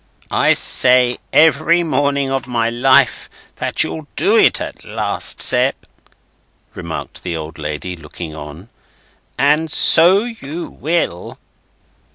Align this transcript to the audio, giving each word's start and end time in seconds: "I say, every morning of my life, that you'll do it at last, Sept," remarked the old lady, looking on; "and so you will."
"I 0.31 0.55
say, 0.55 1.19
every 1.31 1.83
morning 1.83 2.31
of 2.31 2.47
my 2.47 2.71
life, 2.71 3.29
that 3.57 3.83
you'll 3.83 4.07
do 4.15 4.35
it 4.35 4.59
at 4.59 4.83
last, 4.83 5.41
Sept," 5.41 5.85
remarked 6.73 7.21
the 7.21 7.37
old 7.37 7.59
lady, 7.59 7.95
looking 7.95 8.33
on; 8.35 8.69
"and 9.37 9.69
so 9.69 10.23
you 10.23 10.71
will." 10.71 11.37